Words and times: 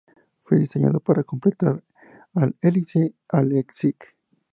Fue 0.39 0.57
diseñado 0.57 0.99
para 0.99 1.23
complementar 1.23 1.83
al 2.33 2.55
Elise 2.63 2.99
y 3.09 3.15
al 3.29 3.51
Exige. 3.55 4.15